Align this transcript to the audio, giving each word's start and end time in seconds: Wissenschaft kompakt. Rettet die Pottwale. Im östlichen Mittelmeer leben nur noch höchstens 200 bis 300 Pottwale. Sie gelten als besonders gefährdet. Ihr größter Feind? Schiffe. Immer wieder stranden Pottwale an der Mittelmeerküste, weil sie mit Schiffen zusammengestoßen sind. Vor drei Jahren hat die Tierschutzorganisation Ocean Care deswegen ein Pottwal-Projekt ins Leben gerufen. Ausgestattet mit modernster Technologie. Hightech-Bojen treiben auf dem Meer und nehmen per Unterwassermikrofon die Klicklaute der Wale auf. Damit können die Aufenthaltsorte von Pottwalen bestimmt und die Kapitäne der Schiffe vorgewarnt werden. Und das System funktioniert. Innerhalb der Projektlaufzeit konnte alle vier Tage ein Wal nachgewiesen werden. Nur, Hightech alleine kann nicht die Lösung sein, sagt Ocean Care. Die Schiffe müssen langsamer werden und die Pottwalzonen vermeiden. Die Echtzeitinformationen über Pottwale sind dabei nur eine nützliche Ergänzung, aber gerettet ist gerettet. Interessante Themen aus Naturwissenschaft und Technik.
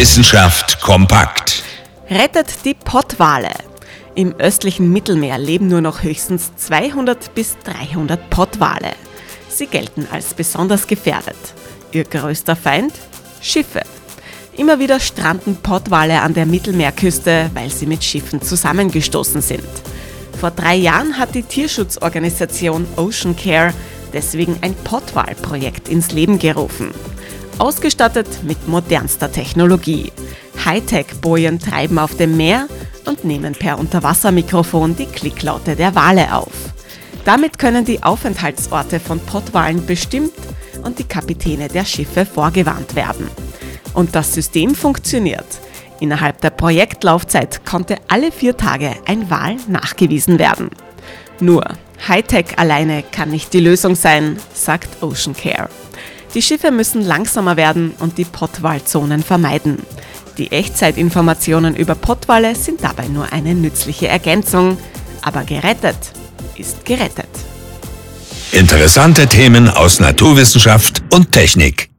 Wissenschaft 0.00 0.80
kompakt. 0.80 1.62
Rettet 2.08 2.64
die 2.64 2.72
Pottwale. 2.72 3.50
Im 4.14 4.34
östlichen 4.36 4.90
Mittelmeer 4.90 5.36
leben 5.36 5.68
nur 5.68 5.82
noch 5.82 6.02
höchstens 6.02 6.56
200 6.56 7.34
bis 7.34 7.58
300 7.64 8.30
Pottwale. 8.30 8.92
Sie 9.50 9.66
gelten 9.66 10.08
als 10.10 10.32
besonders 10.32 10.86
gefährdet. 10.86 11.36
Ihr 11.92 12.04
größter 12.04 12.56
Feind? 12.56 12.94
Schiffe. 13.42 13.82
Immer 14.56 14.78
wieder 14.78 15.00
stranden 15.00 15.56
Pottwale 15.56 16.22
an 16.22 16.32
der 16.32 16.46
Mittelmeerküste, 16.46 17.50
weil 17.52 17.68
sie 17.68 17.84
mit 17.84 18.02
Schiffen 18.02 18.40
zusammengestoßen 18.40 19.42
sind. 19.42 19.68
Vor 20.40 20.50
drei 20.50 20.76
Jahren 20.76 21.18
hat 21.18 21.34
die 21.34 21.42
Tierschutzorganisation 21.42 22.86
Ocean 22.96 23.36
Care 23.36 23.74
deswegen 24.14 24.56
ein 24.62 24.74
Pottwal-Projekt 24.76 25.90
ins 25.90 26.10
Leben 26.10 26.38
gerufen. 26.38 26.94
Ausgestattet 27.58 28.42
mit 28.42 28.68
modernster 28.68 29.30
Technologie. 29.30 30.12
Hightech-Bojen 30.64 31.58
treiben 31.58 31.98
auf 31.98 32.16
dem 32.16 32.36
Meer 32.36 32.68
und 33.06 33.24
nehmen 33.24 33.54
per 33.54 33.78
Unterwassermikrofon 33.78 34.96
die 34.96 35.06
Klicklaute 35.06 35.76
der 35.76 35.94
Wale 35.94 36.34
auf. 36.34 36.52
Damit 37.24 37.58
können 37.58 37.84
die 37.84 38.02
Aufenthaltsorte 38.02 39.00
von 39.00 39.20
Pottwalen 39.20 39.84
bestimmt 39.84 40.32
und 40.82 40.98
die 40.98 41.04
Kapitäne 41.04 41.68
der 41.68 41.84
Schiffe 41.84 42.24
vorgewarnt 42.24 42.94
werden. 42.94 43.28
Und 43.94 44.14
das 44.14 44.32
System 44.32 44.74
funktioniert. 44.74 45.46
Innerhalb 46.00 46.40
der 46.40 46.50
Projektlaufzeit 46.50 47.66
konnte 47.66 47.96
alle 48.08 48.32
vier 48.32 48.56
Tage 48.56 48.94
ein 49.04 49.28
Wal 49.28 49.56
nachgewiesen 49.68 50.38
werden. 50.38 50.70
Nur, 51.40 51.64
Hightech 52.08 52.58
alleine 52.58 53.02
kann 53.02 53.30
nicht 53.30 53.52
die 53.52 53.60
Lösung 53.60 53.94
sein, 53.94 54.38
sagt 54.54 55.02
Ocean 55.02 55.34
Care. 55.34 55.68
Die 56.34 56.42
Schiffe 56.42 56.70
müssen 56.70 57.02
langsamer 57.02 57.56
werden 57.56 57.92
und 57.98 58.18
die 58.18 58.24
Pottwalzonen 58.24 59.22
vermeiden. 59.22 59.78
Die 60.38 60.52
Echtzeitinformationen 60.52 61.74
über 61.74 61.94
Pottwale 61.94 62.54
sind 62.54 62.82
dabei 62.82 63.08
nur 63.08 63.32
eine 63.32 63.54
nützliche 63.54 64.08
Ergänzung, 64.08 64.78
aber 65.22 65.44
gerettet 65.44 66.12
ist 66.56 66.84
gerettet. 66.84 67.28
Interessante 68.52 69.26
Themen 69.26 69.68
aus 69.68 70.00
Naturwissenschaft 70.00 71.02
und 71.12 71.32
Technik. 71.32 71.89